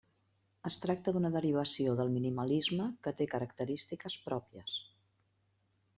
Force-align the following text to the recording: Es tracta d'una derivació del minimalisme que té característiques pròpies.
Es 0.69 0.77
tracta 0.85 1.13
d'una 1.17 1.31
derivació 1.35 1.93
del 1.99 2.09
minimalisme 2.15 2.89
que 3.05 3.15
té 3.21 3.31
característiques 3.37 4.19
pròpies. 4.27 4.83